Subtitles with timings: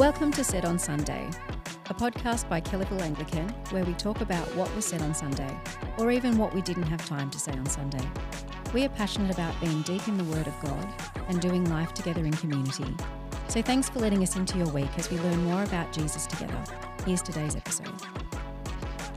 [0.00, 1.28] Welcome to Said on Sunday,
[1.90, 5.54] a podcast by Kellyville Anglican where we talk about what was said on Sunday,
[5.98, 8.00] or even what we didn't have time to say on Sunday.
[8.72, 10.88] We are passionate about being deep in the Word of God
[11.28, 12.96] and doing life together in community.
[13.48, 16.64] So thanks for letting us into your week as we learn more about Jesus together.
[17.04, 17.92] Here's today's episode.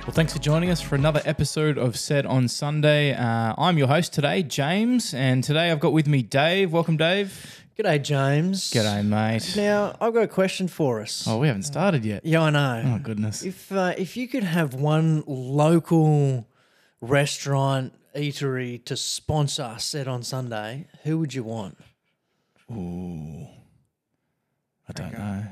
[0.02, 3.14] Well, thanks for joining us for another episode of Said on Sunday.
[3.14, 6.74] Uh, I'm your host today, James, and today I've got with me Dave.
[6.74, 7.53] Welcome, Dave.
[7.78, 8.72] G'day, James.
[8.72, 9.56] G'day, mate.
[9.56, 11.26] Now, I've got a question for us.
[11.28, 12.24] Oh, we haven't started yet.
[12.24, 12.84] Yeah, I know.
[12.96, 13.44] Oh, goodness.
[13.44, 16.48] If uh, if you could have one local
[17.02, 21.78] restaurant eatery to sponsor Said on Sunday, who would you want?
[22.72, 23.48] Ooh.
[24.88, 25.44] I don't know.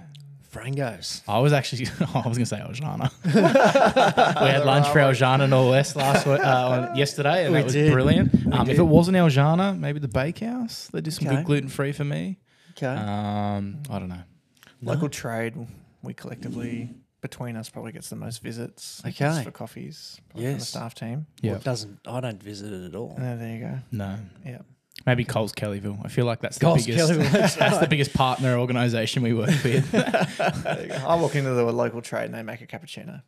[0.52, 1.22] Frangos.
[1.28, 3.12] I was actually, I was going to say Aljana.
[3.26, 7.92] we had lunch for Aljana Norwest last week, uh, yesterday, and We that was did.
[7.92, 8.34] brilliant.
[8.54, 10.90] Um, if it wasn't Aljana, maybe the Bakehouse.
[10.92, 11.38] They do some Okay.
[11.38, 12.38] good gluten free for me.
[12.72, 12.86] Okay.
[12.88, 14.24] Um, I don't know.
[14.82, 15.56] Local trade,
[16.02, 16.90] we collectively
[17.22, 19.00] between us probably gets the most visits.
[19.06, 19.44] Okay.
[19.44, 20.20] for coffees.
[20.30, 20.70] probably from the Yes.
[20.70, 21.28] staff team.
[21.42, 21.52] Yeah.
[21.52, 22.00] Well, it doesn't.
[22.08, 23.16] I don't visit it at all.
[23.20, 23.80] Yeah, there you go.
[23.92, 24.18] No.
[24.44, 24.58] Yeah,
[25.06, 26.00] Maybe Coles Kellyville.
[26.06, 27.10] I feel like that's the Coles biggest.
[27.32, 29.92] That's that's the biggest partner organisation we work with.
[29.92, 30.96] there you go.
[31.08, 33.22] I walk into the local trade and they make a cappuccino.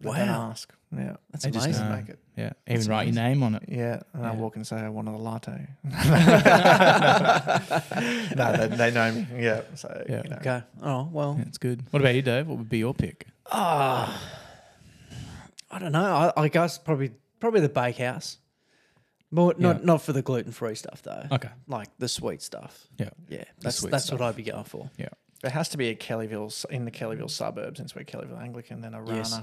[0.00, 0.72] They don't ask.
[0.94, 1.90] Yeah, That's they just amazing.
[1.90, 2.18] make it.
[2.36, 3.64] yeah, even That's write your name on it.
[3.66, 4.36] Yeah, and I Yeah.
[4.38, 5.66] walk and say I want a latte.
[8.36, 9.26] no, they, they know me.
[9.38, 10.22] Yeah, so Yeah.
[10.22, 10.36] You know.
[10.36, 10.62] Okay.
[10.82, 11.36] Oh well.
[11.38, 11.82] Yeah, it's good.
[11.90, 12.46] What about you, Dave?
[12.46, 13.26] What would be your pick?
[13.50, 14.20] Ah,
[15.70, 16.32] I don't know.
[16.36, 18.38] I, I guess probably probably the bakehouse.
[19.30, 19.84] More, not Yeah.
[19.84, 21.26] not for the gluten free stuff though.
[21.32, 21.48] Okay.
[21.66, 22.86] Like the sweet stuff.
[22.98, 23.10] Yeah.
[23.28, 23.44] Yeah.
[23.60, 24.20] That's sweet that's stuff.
[24.20, 24.90] what I'd be going for.
[24.96, 25.08] Yeah.
[25.42, 28.80] There has to be a Kellyville s- in the Kellyville suburbs, since we're Kellyville Anglican.
[28.80, 29.38] Then Arana, Yes.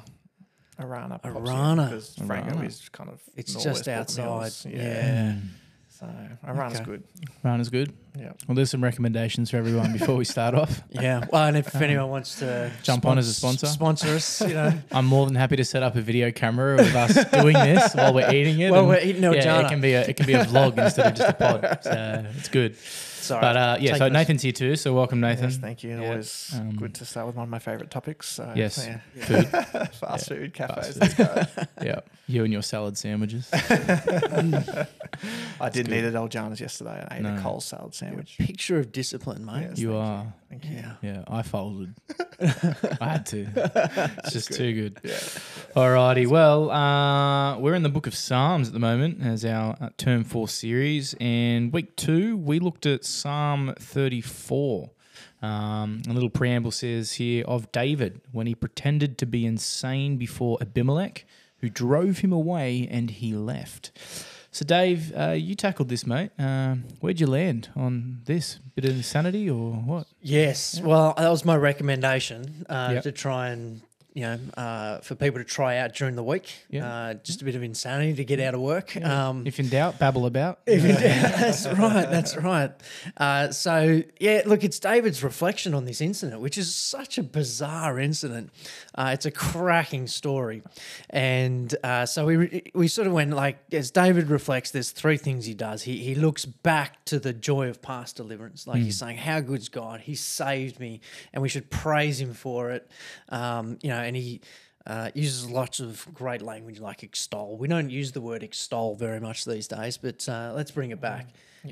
[0.80, 1.84] Arana, Arana.
[1.86, 2.66] because Franco Arana.
[2.66, 4.26] is kind of It's Norwest just Brook outside.
[4.26, 4.66] Mills.
[4.66, 5.32] Yeah.
[5.34, 5.42] Mm.
[5.90, 6.06] So
[6.48, 6.86] Arana's Okay.
[6.86, 7.04] good.
[7.44, 7.94] Round is good.
[8.18, 8.34] Yeah.
[8.48, 10.82] Well, there's some recommendations for everyone before we start off.
[10.92, 11.26] Yeah.
[11.32, 13.66] Well, and if anyone wants to Jump on as a sponsor.
[13.66, 16.96] sponsor us, you know, I'm more than happy to set up a video camera of
[16.96, 18.72] us doing this while we're eating it.
[18.72, 21.16] While we're eating yeah, it can be a it can be a vlog instead of
[21.16, 21.80] just a pod.
[21.84, 22.78] So it's good.
[22.78, 23.42] sorry.
[23.42, 24.76] But uh, yeah, so Nathan's here too.
[24.76, 25.46] So welcome, Nathan.
[25.46, 26.00] Yes, thank you.
[26.00, 26.10] Yeah.
[26.10, 28.30] Always Um, good to start with one of my favourite topics.
[28.30, 28.88] So, Yes.
[28.88, 29.00] yeah.
[29.26, 29.48] Food.
[29.96, 30.98] fast food cafes.
[30.98, 31.68] food.
[31.82, 33.50] Yeah, you and your salad sandwiches.
[33.52, 34.88] I
[35.72, 35.98] didn't good.
[35.98, 37.06] eat at Aljana's yesterday.
[37.10, 37.36] I ate No.
[37.36, 38.03] a cold salad sandwich.
[38.40, 39.68] Picture of discipline, mate.
[39.70, 40.34] Yes, You thank are.
[40.50, 40.76] Thank you.
[40.76, 40.94] Yeah.
[41.02, 41.96] Yeah, I folded.
[43.02, 43.48] I had to.
[44.24, 45.00] It's just too good.
[45.04, 45.12] Yeah.
[45.76, 49.90] Alrighty, well, uh, we're in the book of Psalms at the moment as our uh,
[49.98, 54.90] term four series, and week two we looked at Psalm 34.
[55.42, 60.58] Um, a little preamble says here of David when he pretended to be insane before
[60.62, 61.26] Abimelech,
[61.58, 63.92] who drove him away and he left.
[64.54, 66.30] So, Dave, uh, you tackled this, mate.
[66.38, 68.60] Um, where'd you land on this?
[68.76, 70.06] Bit of insanity or what?
[70.22, 70.80] Yes.
[70.80, 73.04] Well, that was my recommendation uh, Yep.
[73.04, 73.82] to try and
[74.14, 76.54] you know uh, for people to try out during the week.
[76.70, 76.88] Yeah.
[76.88, 78.96] Uh, just a bit of insanity to get out of work.
[78.96, 80.60] Um, If in doubt, babble about.
[80.66, 82.10] that's right.
[82.10, 82.72] That's right.
[83.18, 88.00] Uh, so yeah, look, it's David's reflection on this incident, which is such a bizarre
[88.00, 88.52] incident.
[88.96, 90.62] Uh, it's a cracking story,
[91.10, 94.72] and uh, so we we sort of went like as David reflects.
[94.72, 95.84] There's three things he does.
[95.84, 99.70] He he looks back to the joy of past deliverance, like he's saying, "How good's
[99.70, 100.02] God?
[100.02, 101.02] He saved me,
[101.34, 102.90] and we should praise Him for it."
[103.30, 104.42] Um, you know, and he.
[104.86, 107.56] Uh, uses lots of great language like extol.
[107.58, 111.00] We don't use the word extol very much these days, but uh, let's bring it
[111.00, 111.28] back.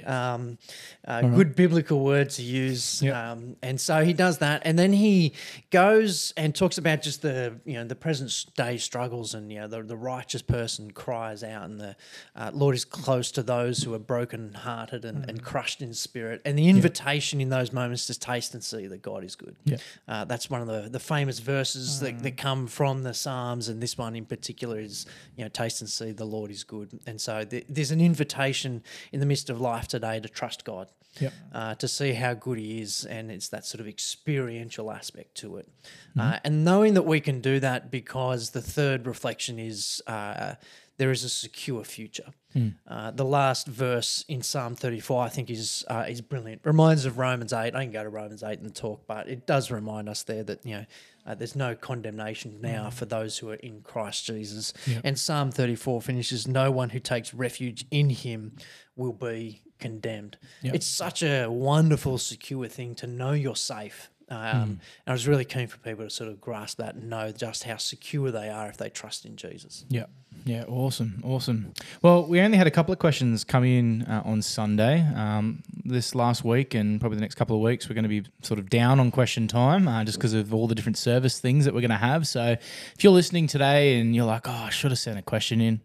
[0.05, 0.57] Um,
[1.05, 3.15] uh, Good biblical word to use, Yep.
[3.15, 5.33] um, and so he does that, and then he
[5.69, 9.67] goes and talks about just the you know the present day struggles, and you know
[9.67, 11.95] the, the righteous person cries out, and the
[12.35, 16.41] uh, Lord is close to those who are broken hearted and, and crushed in spirit,
[16.45, 19.55] and the invitation in those moments to taste and see that God is good.
[19.65, 19.77] Yeah.
[20.07, 22.23] Uh, that's one of the, the famous verses that, Mm.
[22.23, 25.05] that come from the Psalms, and this one in particular is,
[25.37, 26.89] you know, taste and see the Lord is good.
[27.07, 28.83] And so th- there's an invitation
[29.13, 30.87] in the midst of life today to trust God,
[31.19, 31.33] Yep.
[31.53, 35.57] uh, to see how good He is, and it's that sort of experiential aspect to
[35.57, 35.67] it.
[36.11, 36.19] Mm-hmm.
[36.21, 40.55] Uh, and knowing that we can do that because the third reflection is uh,
[40.97, 42.31] there is a secure future.
[42.53, 42.69] Hmm.
[42.85, 46.61] Uh, the last verse in Psalm 34, I think, is uh, is brilliant.
[46.63, 47.73] Reminds of Romans 8.
[47.75, 50.43] I can go to Romans 8 in the talk, but it does remind us there
[50.43, 50.85] that you know
[51.25, 54.73] uh, there's no condemnation now for those who are in Christ Jesus.
[55.03, 58.57] And Psalm 34 finishes, "No one who takes refuge in Him
[58.95, 60.75] will be condemned." Yep.
[60.75, 64.61] It's such a wonderful, secure thing to know you're safe Um, Hmm.
[64.61, 67.63] And I was really keen for people to sort of grasp that and know just
[67.65, 69.85] how secure they are if they trust in Jesus.
[69.89, 70.05] Yeah.
[70.45, 71.73] Yeah, awesome, awesome.
[72.01, 75.05] Well, we only had a couple of questions come in uh, on Sunday.
[75.15, 78.23] Um, this last week and probably the next couple of weeks, we're going to be
[78.41, 81.65] sort of down on question time uh, just because of all the different service things
[81.65, 82.25] that we're going to have.
[82.27, 82.55] So
[82.95, 85.81] if you're listening today and you're like, oh, I should have sent a question in,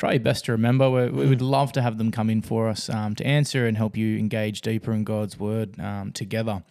[0.00, 0.90] try your best to remember.
[0.90, 3.98] We would love to have them come in for us um, to answer and help
[3.98, 6.62] you engage deeper in God's word um, together.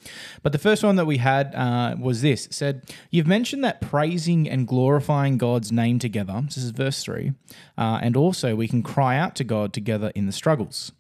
[0.42, 3.82] But the first one that we had uh, was this it said, You've mentioned that
[3.82, 7.34] praising and glorifying God's name together, this is verse 3,
[7.78, 10.92] uh, and also we can cry out to God together in the struggles.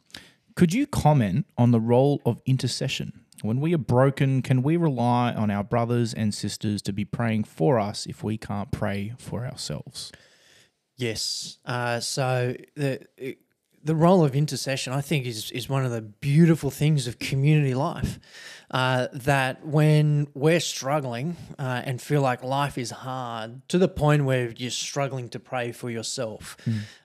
[0.56, 3.26] Could you comment on the role of intercession?
[3.42, 7.46] When we are broken, can we rely on our brothers and sisters to be praying
[7.46, 10.12] for us if we can't pray for ourselves?
[11.00, 11.60] Yes.
[11.66, 13.08] Uh, so the
[13.82, 17.74] the role of intercession, I think, is is one of the beautiful things of community
[17.74, 18.20] life.
[18.70, 24.26] Uh, that when we're struggling uh, and feel like life is hard to the point
[24.26, 26.56] where you're struggling to pray for yourself,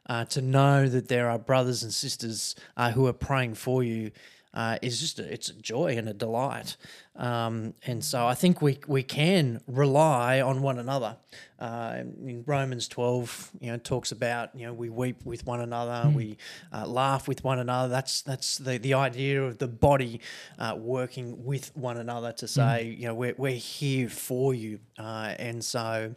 [0.07, 4.11] uh, to know that there are brothers and sisters uh, who are praying for you
[4.55, 6.77] uh, is just a, it's a joy and a delight.
[7.17, 11.17] Um, and so I think we we can rely on one another.
[11.59, 16.09] Uh, in Romans twelve, you know, talks about you know we weep with one another,
[16.09, 16.39] we
[16.73, 17.89] uh, laugh with one another.
[17.89, 20.21] That's that's the, the idea of the body
[20.59, 24.79] uh, working with one another to say you know we're we're here for you.
[24.99, 26.15] Uh, and so.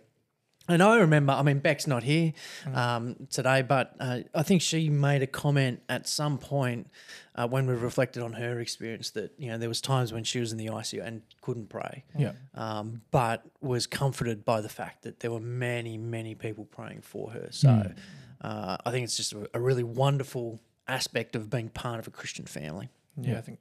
[0.70, 2.34] And I remember, I mean, Beck's not here
[2.74, 6.90] um, today, but uh, I think she made a comment at some point
[7.36, 10.40] uh, when we reflected on her experience that you know there was times when she
[10.40, 12.34] was in the ICU and couldn't pray, Yeah.
[12.56, 17.32] um, but was comforted by the fact that there were many, many people praying for
[17.32, 17.48] her.
[17.52, 17.92] So
[18.42, 22.12] uh, I think it's just a, a really wonderful aspect of being part of a
[22.12, 22.90] Christian family.
[23.16, 23.60] Yeah, I think.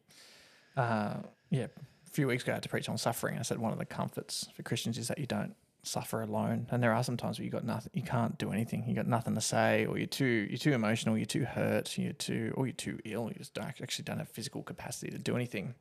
[0.76, 1.14] Uh,
[1.50, 1.66] yeah,
[2.06, 3.38] a few weeks ago, I had to preach on suffering.
[3.38, 5.54] I said one of the comforts for Christians is that you don't
[5.86, 6.66] suffer alone.
[6.70, 8.84] And there are some times where you got nothing, you can't do anything.
[8.86, 12.12] You got nothing to say, or you're too, you're too emotional, you're too hurt, you're
[12.12, 13.28] too, or you're too ill.
[13.28, 15.74] You just don't, actually don't have physical capacity to do anything.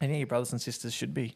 [0.00, 1.34] And yeah, your brothers and sisters should be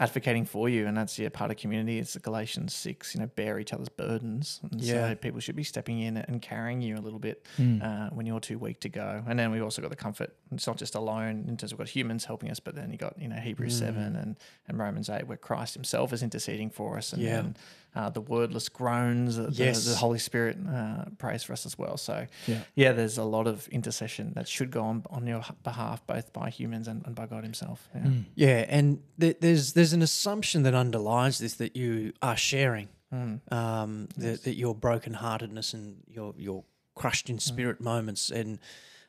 [0.00, 1.98] advocating for you, and that's yeah part of community.
[1.98, 5.10] It's the Galatians six, you know, bear each other's burdens, and Yeah.
[5.10, 7.82] so people should be stepping in and carrying you a little bit Mm.
[7.82, 9.22] uh, when you're too weak to go.
[9.28, 10.34] And then we've also got the comfort.
[10.50, 12.96] It's not just alone in terms of we've got humans helping us, but then you
[12.96, 14.36] got you know Hebrews seven and,
[14.66, 17.36] and Romans eight, where Christ Himself is interceding for us, and Yeah.
[17.42, 17.56] then
[17.94, 19.84] uh, the wordless groans, the, Yes.
[19.84, 21.96] the Holy Spirit uh, prays for us as well.
[21.96, 22.60] So Yeah.
[22.74, 26.50] yeah, there's a lot of intercession that should go on on your behalf, both by
[26.50, 27.88] humans and, and by God Himself.
[27.94, 28.02] Yeah.
[28.02, 28.24] Mm.
[28.36, 33.40] Yeah, and th- there's there's an assumption that underlies this that you are sharing Mm.
[33.52, 36.62] um, that, that your brokenheartedness and your your
[36.94, 38.58] crushed in spirit moments and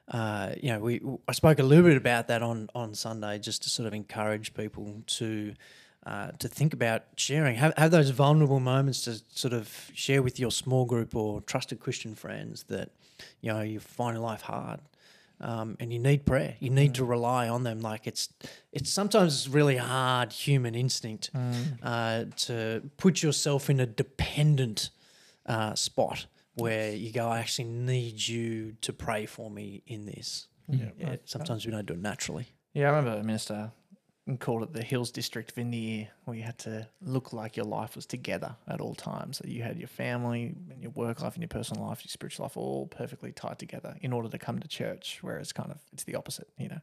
[0.07, 3.61] uh, you know we I spoke a little bit about that on on Sunday just
[3.63, 5.53] to sort of encourage people to
[6.05, 10.39] uh, to think about sharing have, have those vulnerable moments to sort of share with
[10.39, 12.89] your small group or trusted Christian friends that
[13.41, 14.79] you know you find life hard
[15.41, 16.55] um, and you need prayer.
[16.59, 17.81] You need to rely on them.
[17.81, 18.29] Like it's
[18.71, 21.31] it's sometimes really hard human instinct
[21.83, 24.91] uh, to put yourself in a dependent
[25.45, 30.47] uh, spot where you go, I actually need you to pray for me in this.
[30.67, 30.85] Yeah.
[30.97, 32.47] Yeah, sometimes we don't do it naturally.
[32.73, 33.71] Yeah, I remember a minister
[34.37, 38.05] called it the Hills District Veneer, where you had to look like your life was
[38.05, 39.39] together at all times.
[39.39, 42.45] That you had your family and your work life and your personal life, your spiritual
[42.45, 45.19] life, all perfectly tied together in order to come to church.
[45.21, 46.47] Whereas, kind of, it's the opposite.
[46.57, 46.79] You know,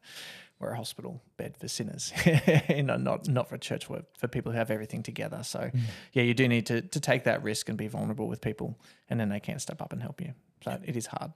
[0.58, 2.12] we're a hospital bed for sinners,
[2.68, 5.42] you know, not not for church work for people who have everything together.
[5.42, 5.80] So, mm.
[6.12, 8.78] yeah, you do need to to take that risk and be vulnerable with people,
[9.08, 10.34] and then they can step up and help you.
[10.64, 11.32] So it is hard.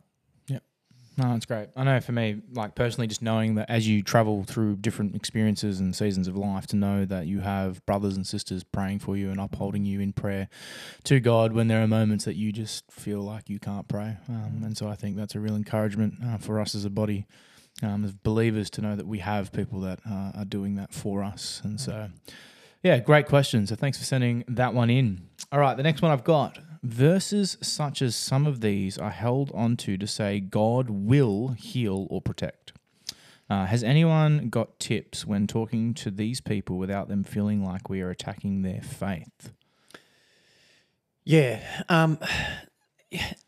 [1.19, 1.69] No, that's great.
[1.77, 5.79] I know for me, like personally, just knowing that as you travel through different experiences
[5.79, 9.31] and seasons of life, to know that you have brothers and sisters praying for you
[9.31, 10.49] and upholding you in prayer
[11.05, 14.17] to God when there are moments that you just feel like you can't pray.
[14.29, 17.27] Um, and so I think that's a real encouragement uh, for us as a body,
[17.83, 21.23] um, as believers, to know that we have people that uh, are doing that for
[21.23, 21.61] us.
[21.63, 22.09] And so,
[22.83, 23.67] yeah, great question.
[23.67, 25.29] So thanks for sending that one in.
[25.51, 29.51] All right, the next one I've got verses such as some of these are held
[29.55, 32.73] onto to say God will heal or protect.
[33.49, 38.01] Uh, has anyone got tips when talking to these people without them feeling like we
[38.01, 39.53] are attacking their faith?
[41.25, 41.61] Yeah.
[41.89, 42.19] Um,
[43.11, 43.33] yeah.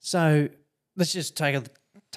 [0.00, 0.48] So
[0.96, 1.62] let's just take a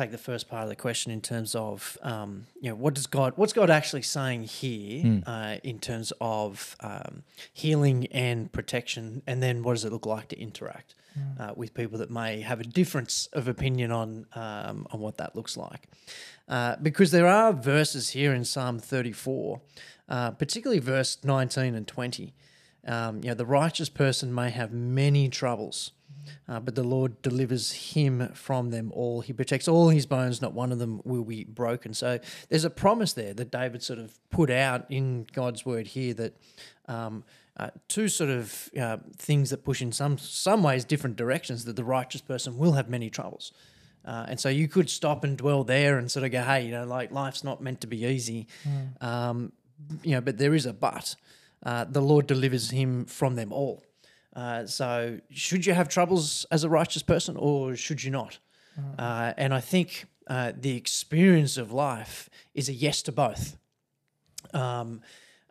[0.01, 3.07] take the first part of the question in terms of, um, you know, what does
[3.07, 5.19] God, what's God actually saying here Hmm.
[5.25, 10.27] uh, in terms of um, healing and protection, and then what does it look like
[10.29, 11.41] to interact Hmm.
[11.41, 15.35] uh, with people that may have a difference of opinion on um, on what that
[15.35, 15.87] looks like?
[16.47, 19.61] Uh, because there are verses here in Psalm 34,
[20.09, 22.33] uh, particularly verse 19 and 20.
[22.87, 25.91] Um, you know, the righteous person may have many troubles,
[26.47, 29.21] uh, but the Lord delivers him from them all.
[29.21, 31.93] He protects all his bones; not one of them will be broken.
[31.93, 36.13] So there's a promise there that David sort of put out in God's word here
[36.15, 36.37] that
[36.87, 37.23] um,
[37.57, 41.65] uh, two sort of uh, things that push in some some ways different directions.
[41.65, 43.51] That the righteous person will have many troubles.
[44.03, 46.71] Uh, and so you could stop and dwell there and sort of go, hey, you
[46.71, 48.47] know, like life's not meant to be easy.
[48.99, 49.51] Um,
[50.01, 51.15] you know, but there is a but.
[51.63, 53.83] Uh, the Lord delivers him from them all.
[54.35, 58.39] Uh, so should you have troubles as a righteous person or should you not?
[58.97, 63.57] Uh, and I think uh, the experience of life is a yes to both.
[64.53, 65.01] Um,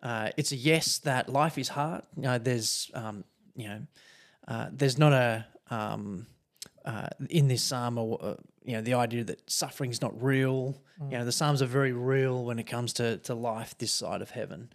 [0.02, 2.02] uh, it's a yes that life is hard.
[2.16, 3.80] You know, there's, um, you know,
[4.48, 6.26] uh, there's not a um,
[6.84, 8.34] uh, in this psalm, uh,
[8.64, 10.82] you know, the idea that suffering is not real.
[11.10, 14.22] You know, the psalms are very real when it comes to, to life this side
[14.22, 14.70] of heaven.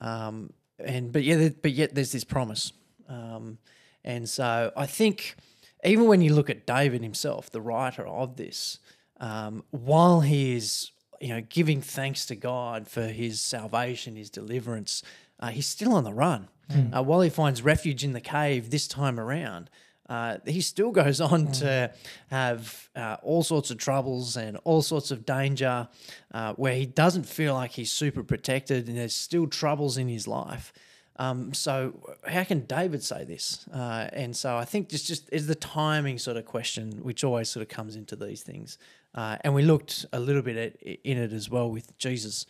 [0.00, 2.72] Um, and but yeah, but yet there's this promise.
[3.08, 3.58] Um,
[4.04, 5.36] and so I think
[5.84, 8.78] even when you look at David himself, the writer of this,
[9.20, 15.02] um, while he is you know giving thanks to God for his salvation, his deliverance,
[15.40, 16.48] uh, he's still on the run.
[16.94, 19.68] Uh, while he finds refuge in the cave this time around,
[20.08, 21.92] uh, he still goes on to
[22.30, 25.88] have uh, all sorts of troubles and all sorts of danger
[26.32, 30.26] uh, where he doesn't feel like he's super protected and there's still troubles in his
[30.26, 30.72] life.
[31.16, 33.66] Um, so how can David say this?
[33.72, 37.48] Uh, and so I think just just is the timing sort of question, which always
[37.48, 38.78] sort of comes into these things.
[39.14, 42.46] Uh, and we looked a little bit at, in it as well with Jesus.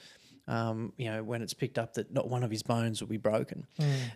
[0.46, 3.16] Um, you know, when it's picked up that not one of his bones will be
[3.16, 3.66] broken,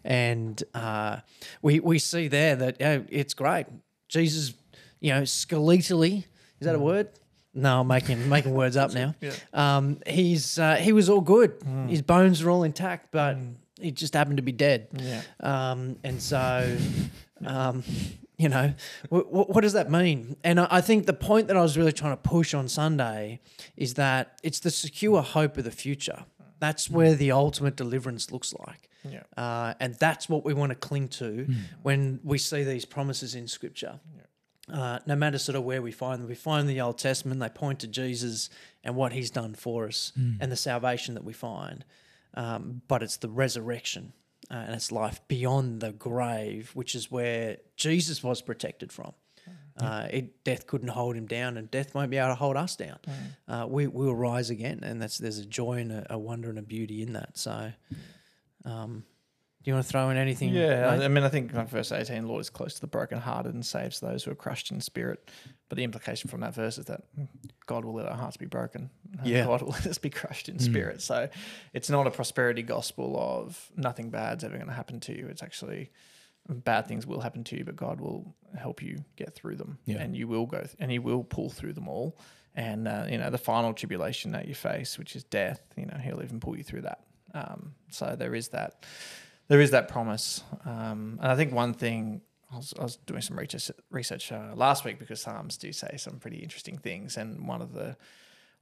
[0.05, 1.19] and uh,
[1.62, 3.67] we we see there that you know, it's great.
[4.09, 4.55] Jesus,
[5.00, 6.25] you know, skeletally
[6.61, 7.09] is that a word?
[7.55, 9.14] No, I'm making making words up now.
[9.52, 11.62] Um, he's uh, he was all good.
[11.88, 13.37] His bones are all intact, but
[13.81, 14.89] he just happened to be dead.
[14.97, 15.23] Yeah.
[15.41, 16.77] Um, and so,
[17.45, 17.83] um,
[18.37, 18.75] you know,
[19.11, 20.37] w- w- what does that mean?
[20.45, 23.41] And I, I think the point that I was really trying to push on Sunday
[23.77, 26.25] is that it's the secure hope of the future.
[26.61, 28.89] That's where the ultimate deliverance looks like.
[29.09, 29.23] Yeah.
[29.37, 31.47] Uh, and that's what we want to cling to
[31.83, 34.01] when we see these promises in Scripture.
[34.71, 37.49] Uh, no matter sort of where we find them, we find the Old Testament, they
[37.49, 38.51] point to Jesus
[38.85, 41.85] and what he's done for us and the salvation that we find.
[42.35, 44.13] Um, but it's the resurrection
[44.51, 49.13] uh, and it's life beyond the grave, which is where Jesus was protected from.
[49.81, 52.75] Uh, it, death couldn't hold him down, and death won't be able to hold us
[52.75, 52.99] down.
[53.47, 56.59] Uh, we will rise again, and that's there's a joy and a, a wonder and
[56.59, 57.39] a beauty in that.
[57.39, 57.73] So,
[58.65, 59.05] um,
[59.69, 60.49] you want to throw in anything?
[60.49, 61.05] Yeah, mate?
[61.05, 64.01] I mean, I think like verse 18, Lord is close to the brokenhearted and saves
[64.01, 65.31] those who are crushed in spirit.
[65.69, 67.03] But the implication from that verse is that
[67.67, 68.91] God will let our hearts be broken.
[69.25, 69.47] Yeah.
[69.47, 71.03] God will let us be crushed in spirit.
[71.03, 71.29] So
[71.73, 75.27] it's not a prosperity gospel of nothing bad's ever going to happen to you.
[75.27, 75.91] It's actually
[76.49, 79.79] bad things will happen to you, but God will help you get through them.
[79.87, 79.97] Yeah.
[79.97, 82.19] And you will go, th- and He will pull through them all.
[82.55, 85.99] And, uh, you know, the final tribulation that you face, which is death, you know,
[86.03, 87.01] He'll even pull you through that.
[87.35, 88.85] Um, so there is that
[89.49, 90.43] there is that promise.
[90.64, 92.21] Um, and I think one thing
[92.52, 95.97] I was, I was doing some research, research uh, last week because Psalms do say
[95.99, 97.17] some pretty interesting things.
[97.17, 97.97] And one of the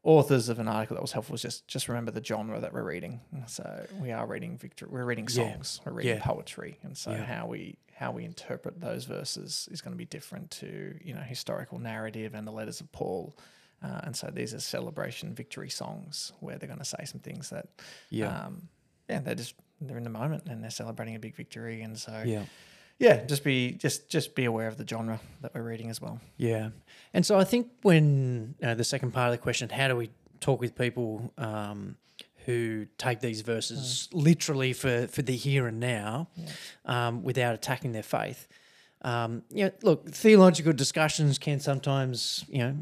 [0.03, 2.85] authors of an article that was helpful was just just remember the genre that we're
[2.85, 3.21] reading.
[3.47, 4.89] So we are reading victory.
[4.91, 5.53] We're reading Yeah.
[5.53, 5.81] songs.
[5.85, 6.23] We're reading Yeah.
[6.25, 7.25] poetry, and so Yeah.
[7.25, 11.23] how we how we interpret those verses is going to be different to you know
[11.23, 13.37] historical narrative and the letters of Paul.
[13.83, 17.51] Uh, and so these are celebration victory songs where they're going to say some things
[17.51, 17.69] that
[18.11, 18.47] Yeah.
[18.47, 18.69] um,
[19.09, 22.23] yeah, they're just they're in the moment and they're celebrating a big victory, and so
[22.25, 22.45] yeah.
[22.99, 26.21] yeah, just be just just be aware of the genre that we're reading as well.
[26.37, 26.71] Yeah.
[27.13, 30.11] And so I think when uh, the second part of the question, how do we
[30.41, 31.97] talk with people um,
[32.45, 36.29] who take these verses literally for, for the here and now
[36.85, 38.49] um, without attacking their faith?
[39.03, 42.77] Um, you know, look, theological discussions can sometimes, you know,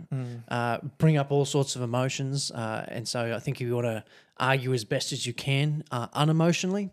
[0.49, 4.05] uh, bring up all sorts of emotions, uh, and so I think you ought to
[4.39, 6.91] argue as best as you can, uh, unemotionally,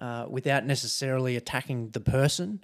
[0.00, 2.62] uh, without necessarily attacking the person.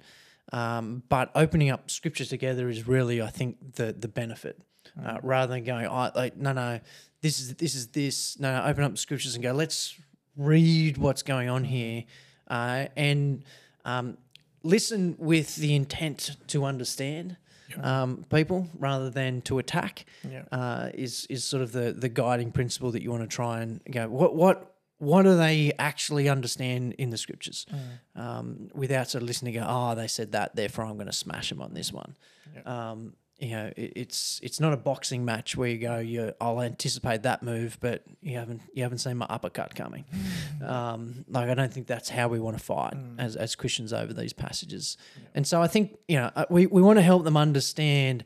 [0.53, 4.61] Um, but opening up scripture together is really, I think, the the benefit,
[5.05, 6.79] uh, rather than going, oh, like, no, no,
[7.21, 8.39] this is this is this.
[8.39, 9.95] No, no, open up scriptures and go, let's
[10.35, 12.05] read what's going on here,
[12.47, 13.43] uh, and
[13.83, 14.17] um,
[14.63, 17.37] listen with the intent to understand.
[17.81, 20.43] Um, people rather than to attack Yeah.
[20.51, 23.81] uh, is is sort of the the guiding principle that you want to try and
[23.91, 27.65] go what what what do they actually understand in the scriptures?
[28.15, 31.13] Um, without sort of listening to go oh they said that therefore I'm going to
[31.13, 32.15] smash them on this one.
[32.65, 36.61] Um, you know it, it's it's not a boxing match where you go you I'll
[36.61, 40.05] anticipate that move but you haven't you haven't seen my uppercut coming.
[40.65, 44.13] Um, like I don't think that's how we want to fight as, as Christians over
[44.13, 44.97] these passages.
[45.35, 48.25] And so I think you know uh, we, we want to help them understand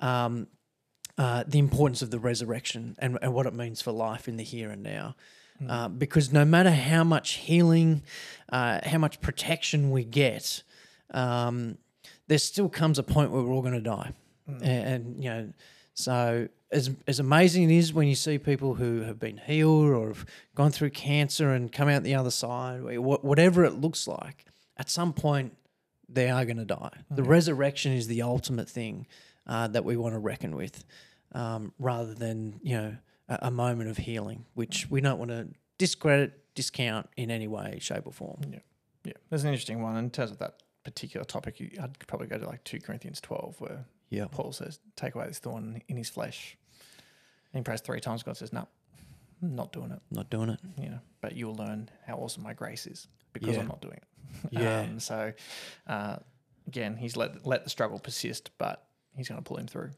[0.00, 0.48] um,
[1.16, 4.44] uh, the importance of the resurrection and, and what it means for life in the
[4.44, 5.14] here and now.
[5.68, 8.00] Uh, because no matter how much healing,
[8.52, 10.62] uh, how much protection we get,
[11.10, 11.76] um,
[12.28, 14.12] there still comes a point where we're all going to die.
[14.48, 15.52] And, and, you know,
[15.94, 20.08] so as, as amazing it is when you see people who have been healed or
[20.08, 20.24] have
[20.54, 24.44] gone through cancer and come out the other side, whatever it looks like,
[24.76, 25.54] at some point
[26.08, 26.92] they are going to die.
[27.10, 29.06] The resurrection is the ultimate thing
[29.46, 30.84] uh, that we want to reckon with,
[31.32, 32.96] um, rather than you know
[33.28, 37.78] a, a moment of healing, which we don't want to discredit, discount in any way,
[37.80, 38.40] shape, or form.
[38.50, 38.58] Yeah,
[39.04, 39.12] yeah.
[39.28, 41.60] There's an interesting one in terms of that particular topic.
[41.60, 45.26] you- I'd probably go to like two Corinthians twelve, where Yeah, Paul says, "Take away
[45.26, 46.56] this thorn in his flesh."
[47.52, 48.22] And he prays three times.
[48.22, 48.66] God says, "No,
[49.42, 50.60] I'm not doing it." not doing it.
[50.80, 53.60] You know, but you'll learn how awesome my grace is because Yeah.
[53.60, 54.04] I'm not doing it.
[54.50, 54.80] Yeah.
[54.80, 55.32] Um, so,
[55.86, 56.16] uh,
[56.66, 58.84] again, he's let let the struggle persist, but
[59.16, 59.90] he's going to pull him through.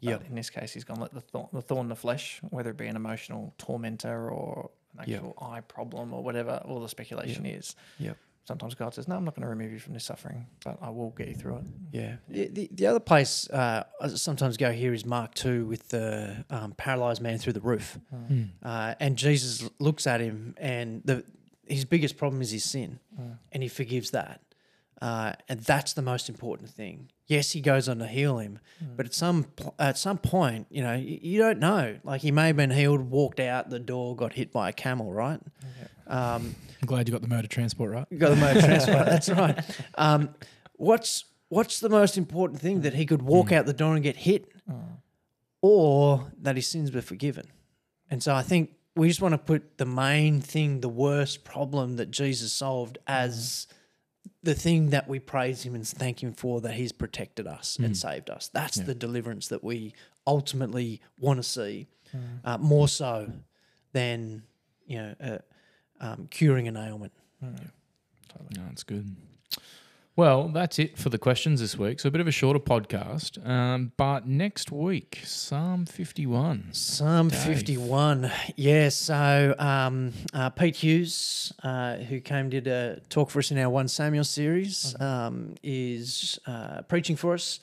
[0.00, 0.20] Yep.
[0.20, 2.40] But in this case, he's going to let the thorn, the thorn in the flesh,
[2.50, 5.18] whether it be an emotional tormentor or an Yep.
[5.20, 7.76] actual eye problem or whatever, all the speculation is.
[7.98, 8.16] Yep.
[8.44, 10.90] Sometimes God says, "No, I'm not going to remove you from this suffering, but I
[10.90, 12.16] will get you through it." Yeah.
[12.28, 16.44] The, the, the other place uh, I sometimes go here is Mark 2 with the
[16.50, 17.98] um, paralyzed man through the roof.
[18.62, 21.24] Uh, and Jesus looks at him, and the
[21.68, 22.98] his biggest problem is his sin,
[23.52, 24.40] and he forgives that.
[25.00, 27.10] Uh, and that's the most important thing.
[27.26, 28.58] Yes, he goes on to heal him,
[28.96, 29.46] but at some
[29.78, 31.98] at some point, you know, you, you don't know.
[32.04, 35.12] Like he may have been healed, walked out the door, got hit by a camel,
[35.12, 35.40] right?
[36.06, 38.06] Um, I'm glad you got the motor transport right.
[38.10, 39.06] you got the motor transport.
[39.06, 39.58] That's right.
[39.96, 40.30] Um,
[40.74, 44.16] what's what's the most important thing that he could walk out the door and get
[44.16, 44.52] hit,
[45.60, 47.46] or that his sins were forgiven?
[48.10, 51.96] And so I think we just want to put the main thing, the worst problem
[51.96, 53.66] that Jesus solved, as
[54.42, 57.96] the thing that we praise him and thank him for that he's protected us and
[57.96, 58.50] saved us.
[58.52, 59.94] That's the deliverance that we
[60.26, 61.86] ultimately want to see,
[62.44, 63.32] uh, more so
[63.92, 64.42] than
[64.86, 65.38] you know uh,
[66.02, 67.12] um, curing an ailment.
[67.40, 67.54] No,
[68.68, 69.16] that's good.
[70.14, 71.98] Well, that's it for the questions this week.
[71.98, 73.44] So a bit of a shorter podcast.
[73.48, 76.68] Um, but next week, Psalm 51.
[76.72, 77.40] Psalm Dave.
[77.40, 78.30] 51.
[78.56, 83.56] Yeah, so um, uh, Pete Hughes, uh, who came did a talk for us in
[83.58, 87.60] our 1 Samuel series, um, is uh, preaching for us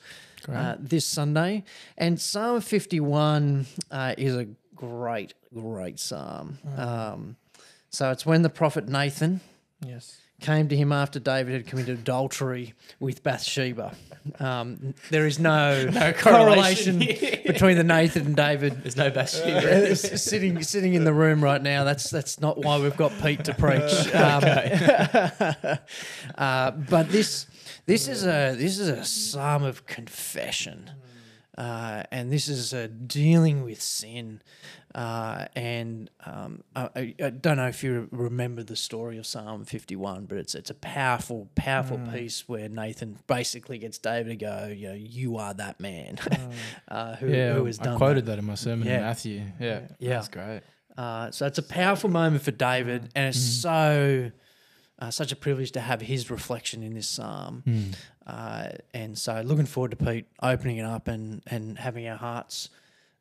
[0.48, 1.62] uh, this Sunday.
[1.96, 6.58] And Psalm 51 uh, is a great, great psalm.
[6.76, 7.36] Um,
[7.90, 9.40] so it's when the prophet Nathan
[9.84, 10.18] Yes.
[10.40, 13.94] came to him after David had committed adultery with Bathsheba.
[14.38, 18.82] Um, there is no, no correlation, between the Nathan and David.
[18.82, 19.92] There's no Bathsheba.
[19.92, 21.84] Uh, sitting sitting in the room right now.
[21.84, 24.14] That's that's not why we've got Pete to preach.
[24.14, 24.44] Um,
[26.36, 27.46] uh, but this
[27.86, 30.90] this is a this is a psalm of confession,
[31.60, 34.40] uh, and this is a dealing with sin.
[34.94, 40.24] Uh, and um, I, I- don't know if you remember the story of Psalm 51,
[40.26, 44.88] but it's it's a powerful, powerful piece where Nathan basically gets David to go, you
[44.88, 46.18] know, you are that man
[46.88, 48.38] uh, who, yeah, who has done I quoted that.
[48.40, 48.96] in my sermon Yeah.
[48.96, 49.42] in Matthew.
[49.60, 50.10] Yeah, Yeah.
[50.14, 50.62] that's great.
[50.98, 54.30] Uh, so it's a powerful moment for David, and it's so
[54.98, 57.62] uh, such a privilege to have his reflection in this psalm.
[58.30, 62.68] Uh, and so, looking forward to Pete opening it up and and having our hearts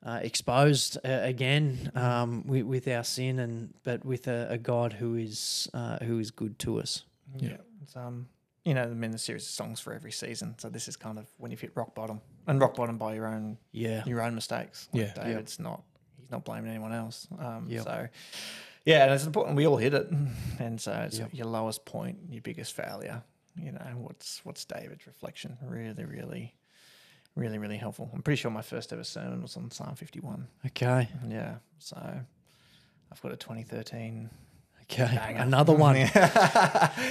[0.05, 4.93] uh, exposed uh, again um, with, with our sin, and but with a, a God
[4.93, 7.03] who is uh, who is good to us.
[7.37, 7.57] Yeah.
[7.83, 8.27] It's, um,
[8.65, 10.55] you know, I'm in the series of songs for every season.
[10.57, 13.25] So this is kind of when you've hit rock bottom and rock bottom by your
[13.27, 14.89] own Yeah, your own mistakes.
[14.93, 15.23] Like Yeah.
[15.23, 15.81] David's not
[16.19, 17.27] he's not blaming anyone else.
[17.39, 17.83] Um, Yep.
[17.83, 18.07] So
[18.85, 20.07] yeah, and it's important we all hit it.
[20.59, 21.29] And so it's Yep.
[21.33, 23.23] your lowest point, your biggest failure.
[23.55, 25.57] You know, what's what's David's reflection?
[25.61, 26.55] Really, really,
[27.35, 28.09] really, really helpful.
[28.13, 30.47] I'm pretty sure my first ever sermon was on Psalm 51.
[30.67, 31.97] okay, Yeah, so
[33.11, 34.29] I've got a 2013
[34.83, 35.41] okay, Banger.
[35.41, 36.31] another one, Another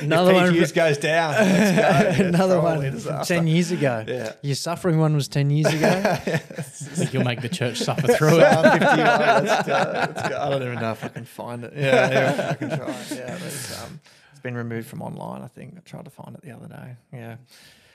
[0.00, 1.32] Another one- one goes down.
[1.34, 2.24] Let's go.
[2.28, 3.34] Another one it from disaster.
[3.34, 4.04] ten years ago.
[4.08, 4.32] Yeah.
[4.42, 5.88] Your suffering one was ten years ago.
[5.88, 8.50] I think you'll make the church suffer through it.
[8.52, 9.44] Psalm 51.
[9.44, 9.72] Let's go.
[9.74, 10.40] Let's go.
[10.40, 11.72] I don't even know if I can find it.
[11.76, 12.94] Yeah, anyway, I can try.
[13.16, 14.00] Yeah, but um,
[14.38, 15.42] it's been removed from online.
[15.42, 16.96] I think I tried to find it the other day.
[17.12, 17.36] Yeah,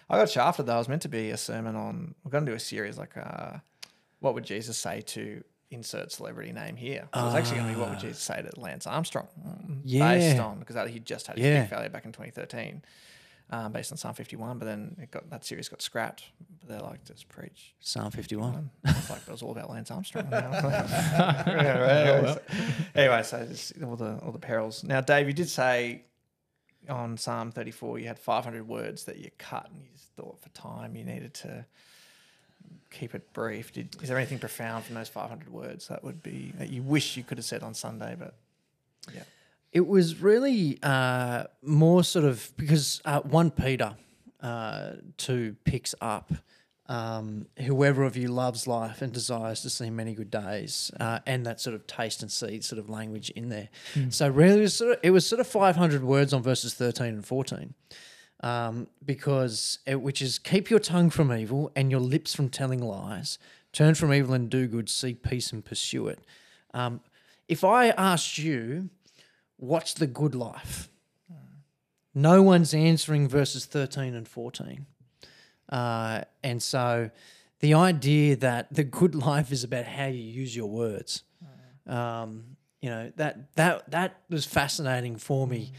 [0.10, 0.76] I got shafted though.
[0.76, 2.16] I was meant to be a sermon on.
[2.24, 3.58] We're going to do a series like, uh,
[4.20, 7.08] what would Jesus say to insert celebrity name here?
[7.14, 9.84] So it was actually going to be what would Jesus say to Lance Armstrong, mm,
[9.84, 11.62] based on because he just had his Yeah.
[11.62, 12.84] big failure back in 2013,
[13.50, 14.60] um, based on Psalm 51.
[14.60, 16.24] But then it got that series got scrapped.
[16.60, 17.74] But they're like, just preach.
[17.80, 18.70] Psalm 51.
[18.86, 20.28] I was like, it was all about Lance Armstrong.
[20.32, 22.38] anyway,
[22.96, 24.84] anyway, so just all the all the perils.
[24.84, 26.04] Now, Dave, you did say
[26.90, 30.50] on Psalm 34 you had 500 words that you cut, and you just thought for
[30.50, 31.66] time you needed to
[32.92, 33.74] keep it brief.
[33.74, 37.18] Did, is there anything profound from those 500 words that would be that you wish
[37.18, 38.16] you could have said on Sunday?
[38.18, 38.36] But
[39.14, 39.24] yeah,
[39.72, 43.96] It was really uh, more sort of because uh, 1 Peter
[44.42, 46.32] uh, 2 picks up
[46.88, 51.46] um, whoever of you loves life and desires to see many good days, uh, and
[51.46, 53.70] that sort of taste and see sort of language in there.
[54.10, 57.08] So really, it was, sort of, it was sort of 500 words on verses 13
[57.08, 57.74] and 14.
[58.42, 62.82] Um, because it, which is keep your tongue from evil and your lips from telling
[62.82, 63.40] lies.
[63.72, 64.90] Turn from evil and do good.
[64.90, 66.20] Seek peace and pursue it.
[66.74, 67.00] Um,
[67.48, 68.90] if I asked you,
[69.56, 70.90] what's the good life?
[72.14, 74.86] No one's answering verses 13 and 14.
[75.70, 77.10] Uh, and so
[77.60, 81.24] the idea that the good life is about how you use your words,
[81.88, 82.44] um,
[82.82, 85.72] you know, that, that, that was fascinating for me.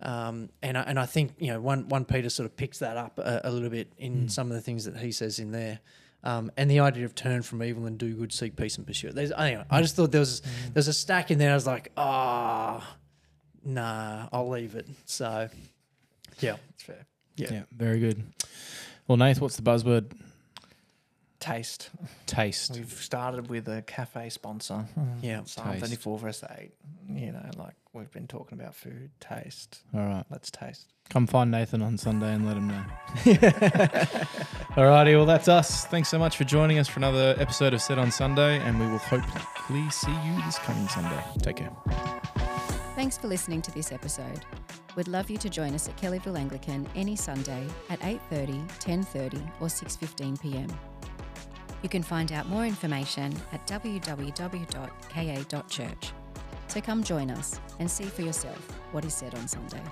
[0.00, 2.96] Um, and, I, and I think, you know, one, one Peter sort of picks that
[2.96, 5.80] up a, a little bit in some of the things that he says in there.
[6.24, 9.08] Um, and the idea of turn from evil and do good, seek peace and pursue
[9.08, 9.14] it.
[9.14, 11.52] There's, anyway, I just thought there was there's a stack in there.
[11.52, 12.96] I was like, ah,
[13.64, 14.86] nah, I'll leave it.
[15.04, 15.48] So,
[16.40, 17.06] yeah, it's fair.
[17.36, 17.62] Yeah.
[17.70, 18.24] very good.
[19.08, 20.12] Well, Nath, what's the buzzword?
[21.40, 21.90] Taste.
[22.26, 22.72] Taste.
[22.74, 24.86] We've started with a cafe sponsor.
[24.98, 25.24] Mm-hmm.
[25.24, 25.40] yeah.
[25.44, 25.84] Psalm Taste.
[25.84, 26.72] 34 verse 8.
[27.08, 29.80] You know, like we've been talking about food, taste.
[29.94, 30.24] All right.
[30.30, 30.92] Let's taste.
[31.08, 32.84] Come find Nathan on Sunday and let him know.
[34.76, 35.14] All righty.
[35.14, 35.86] well, that's us.
[35.86, 38.86] Thanks so much for joining us for another episode of Said on Sunday, and we
[38.86, 41.22] will hopefully see you this coming Sunday.
[41.40, 41.72] Take care.
[42.94, 44.44] Thanks for listening to this episode.
[44.98, 49.68] We'd love you to join us at Kellyville Anglican any Sunday at 8:30, 10:30 or
[49.68, 50.66] 6:15 p.m.
[51.84, 54.12] You can find out more information at www.ka.church.
[56.66, 58.58] So come join us and see for yourself
[58.90, 59.84] what is said on Sunday.